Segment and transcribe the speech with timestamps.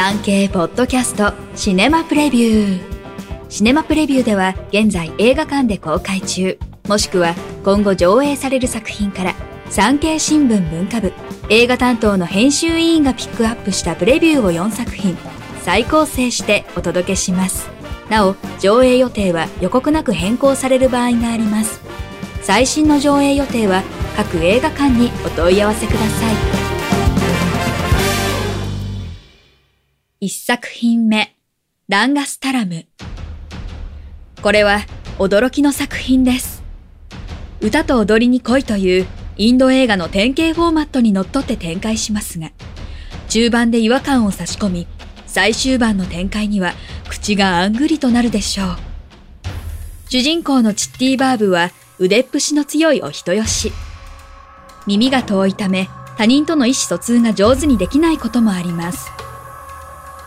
[0.00, 2.80] 産経ポッドキャストシネマプレビュー。
[3.48, 6.56] シネマプレビューでは現在映画館で公開中。
[6.86, 9.34] もしくは今後上映される作品から
[9.70, 11.12] 産経新聞文化部
[11.48, 15.18] 映画担当の編集委員がピックアップしたプレビューを4作品
[15.62, 17.68] 再構成してお届けします。
[18.08, 21.80] なお上映予定は予告なく変更される場合があります。
[22.42, 23.82] 最新の上映予定は
[24.16, 26.57] 各映画館にお問い合わせください。
[30.20, 31.36] 1作品目
[31.88, 32.86] ランガスタラム
[34.42, 34.80] これは
[35.18, 36.64] 驚きの作品です
[37.60, 42.50] 歌と踊りに恋というインド映画の典型フォーマットにのっとって展開しますが、
[43.28, 44.86] 中盤で違和感を差し込み、
[45.26, 46.72] 最終盤の展開には
[47.08, 48.68] 口があんぐりとなるでしょう。
[50.08, 53.72] 主人公のチッティバーブは腕っぷしの強いお人よし。
[54.86, 59.17] 耳が遠いため他人との意思疎通が上手にできないこともあります。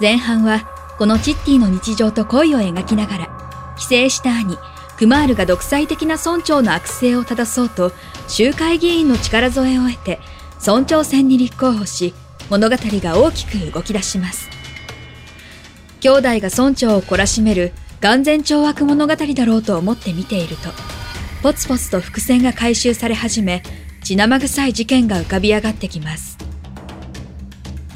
[0.00, 4.56] 前半はこのチッティの日常と恋を描きながら、帰省した兄、
[4.96, 7.92] クマールが独裁的な村長の悪性を正そうと、
[8.26, 10.18] 集会議員の力添えを得て、
[10.66, 12.14] 村長選に立候補し、
[12.50, 14.50] 物語が大きく動き出します。
[16.00, 20.70] 兄弟が村長を懲らしめる眼前懲悪物語だろうと思って見ていると、
[21.42, 23.62] ポツポツと伏線が回収され始め、
[24.02, 26.37] 血生臭い事件が浮かび上がってきます。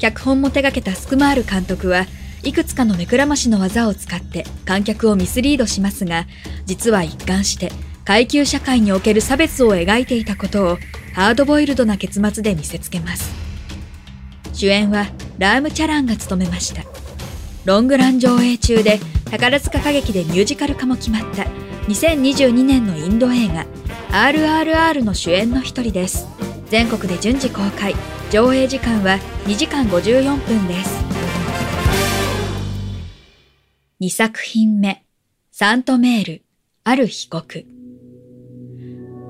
[0.03, 2.07] 脚本も手掛けたスクマール監督は、
[2.43, 6.27] いくつかの目くらましの技を使って観客をミスリードしますが、
[6.65, 7.71] 実は一貫して
[8.03, 10.77] 階級社会における差別を描いていたことを
[11.13, 13.33] ハードボイルドな結末で見せつけます。
[14.51, 15.05] 主演は
[15.37, 16.83] ラーム・チャランが務めました。
[17.63, 18.99] ロングラン上映中で
[19.31, 21.43] 宝塚歌劇でミュージカル化も決まった
[21.87, 23.65] 2022年のインド映画
[24.11, 26.27] RRR の主演の一人です。
[26.69, 27.95] 全国で順次公開、
[28.33, 31.05] 上映時間は2時間54分です。
[34.01, 35.03] 2作品目、
[35.51, 36.41] サントメール、
[36.83, 37.63] ある被告。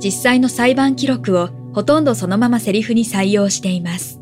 [0.01, 4.21] 実際の裁判記録をほとんどそのままセリフに採用しています。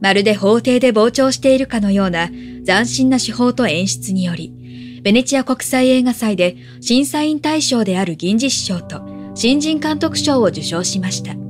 [0.00, 2.30] まるで法廷で傍聴しているかのような
[2.66, 9.06] 斬新な手法と演出により、ベネチア国際映画祭で審査員大賞である銀獅子賞と
[9.36, 11.43] 新人監督賞を受賞しました。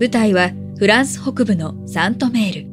[0.00, 2.64] 舞台はフランス北部のサントメー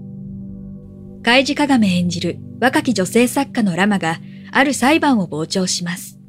[1.17, 1.23] ル。
[1.23, 4.19] カイジ・カガメ演じる若き女性作家のラマが
[4.51, 6.19] ある裁判を傍聴します。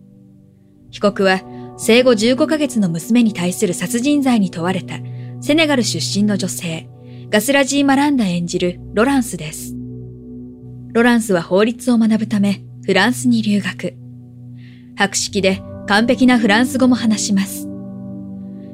[0.90, 1.42] 被告は
[1.76, 4.94] 生後15ヶ月の娘に対する殺人罪に問われた
[5.42, 6.88] セネガル出身の女性、
[7.28, 9.74] ガスラジー・マランダ演じるロランスです。
[10.94, 13.94] ロランスは法律を学ぶためフランスに留学。
[14.96, 17.68] 博識で完璧なフランス語も話します。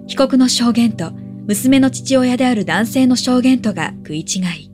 [0.06, 1.12] 被告の証言と
[1.46, 4.70] 娘の父親である男性の証言とが食い違い。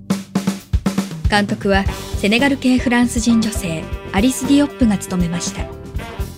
[1.30, 1.84] 監督は
[2.18, 5.64] セネガル系フランス人女性アリス・ディオップが務めました。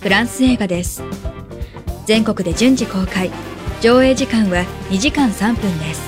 [0.01, 1.03] フランス映画です。
[2.05, 3.29] 全国で順次公開。
[3.81, 6.01] 上映時間は2時間3分です。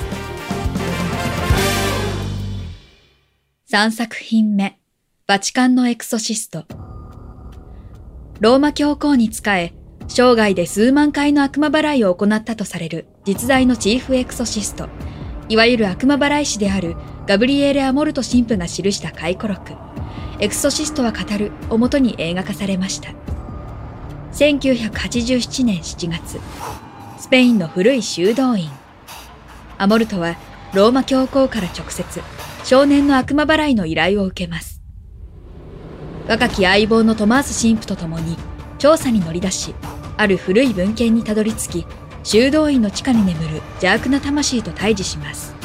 [3.72, 4.78] 3作品目。
[5.28, 6.66] バチカンのエクソシスト。
[8.40, 9.74] ローマ教皇に仕え
[10.08, 14.90] 生涯で数万回の悪魔払いを行ったとされる実在のチーフエクソシスト
[15.50, 16.96] いわゆる悪魔払い師である
[17.28, 19.74] ガブリエーレ・アモルト神父が記した回顧録、
[20.40, 23.12] エクソシストは語るをもとに映画化されました。
[24.34, 26.40] 1987年7月、
[27.18, 28.70] スペインの古い修道院。
[29.78, 30.36] アモルトは
[30.74, 32.22] ローマ教皇から直接
[32.64, 34.82] 少年の悪魔払いの依頼を受けます。
[36.28, 38.38] 若き相棒のトマース神父と共に
[38.80, 39.76] 調査に乗り出し、
[40.18, 41.88] ある古い文献にたどり着き、
[42.24, 45.56] 修道院の地下に眠る邪悪な魂と対峙します。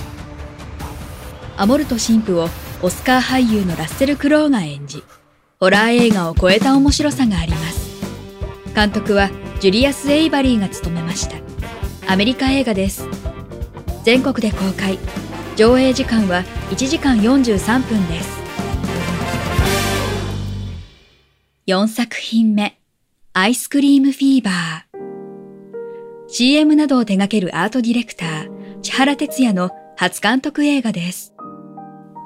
[1.56, 2.48] アモルト神父を
[2.82, 5.02] オスカー俳優のラッセル・クロウが演じ、
[5.60, 7.88] ホラー映画を超えた面白さがあります。
[8.74, 11.36] 監督はジュリアス・エイバリーが務めました。
[12.12, 13.08] アメリカ映画です。
[14.04, 14.98] 全国で公開。
[15.56, 18.38] 上映時間は1時間43分です。
[21.66, 22.77] 4作品目、
[23.40, 26.26] アイスクリームフィーバー。
[26.26, 31.34] CM などを手掛けるアートディレクター、千原哲也の初監督映画です。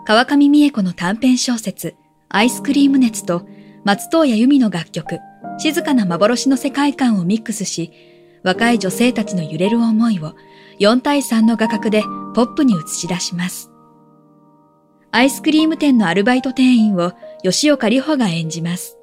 [0.06, 1.96] 川上美恵子の短編小説、
[2.30, 3.46] アイスクリーム熱と
[3.84, 5.18] 松任谷由実の楽曲、
[5.58, 7.92] 静かな幻の世界観をミックスし、
[8.42, 10.34] 若い女性たちの揺れる思いを
[10.80, 12.04] 4対3の画角で
[12.34, 13.70] ポップに映し出します。
[15.10, 17.12] アイスクリーム店のアルバイト店員を
[17.42, 18.96] 吉岡里帆が演じます。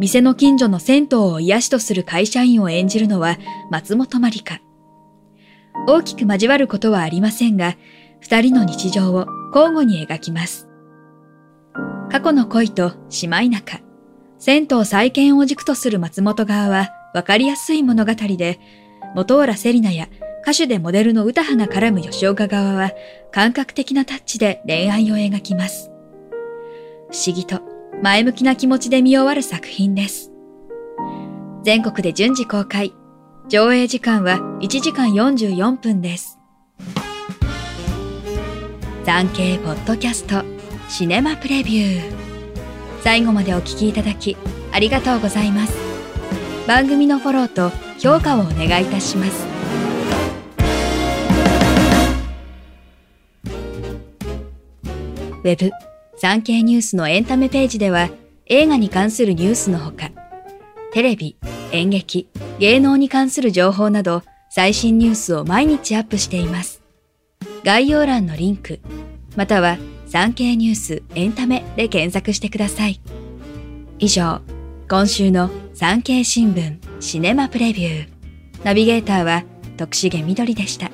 [0.00, 3.38] 店の近所の銭湯を癒しとする会社員を演じるのは
[3.70, 4.60] 松本まりか。
[5.86, 7.76] 大きく交わることはありませんが、
[8.20, 10.68] 二人の日常を交互に描きます。
[12.10, 12.92] 過去の恋と
[13.22, 13.80] 姉妹仲、
[14.38, 18.58] 銭湯再建を軸とする松本側はわかりやすい物語で、
[19.14, 20.08] 元浦セリナや
[20.42, 22.92] 歌手でモデルの歌羽が絡む吉岡側は
[23.30, 25.90] 感覚的なタッチで恋愛を描きます。
[27.10, 30.30] 不思議と前向きな気持ちで見終わる作品です。
[31.62, 32.94] 全国で順次公開。
[33.48, 36.38] 上映時間は1時間44分です。
[39.04, 40.42] 産経ポッドキャスト
[40.88, 42.12] シネマプレビュー。
[43.02, 44.36] 最後までお聞きいただき
[44.72, 45.74] ありがとうございます。
[46.66, 49.46] 番組のフォローと評価をお願いいたします。
[55.42, 58.08] ウェブ産経ニュースのエンタメページでは
[58.46, 60.10] 映画に関するニュースのほか、
[60.92, 61.36] テレビ、
[61.72, 62.28] 演劇、
[62.58, 66.82] 芸能に関する情報など最新ニュースを毎日アップしています。
[67.64, 68.80] 概要欄のリンク、
[69.36, 73.00] または産経ニュースエンタメで検索してください。
[73.98, 74.40] 以上、
[74.88, 78.08] 今週の産経新聞シネマプレビュー。
[78.62, 79.44] ナビゲーターは
[79.76, 80.90] 徳重みどりでした。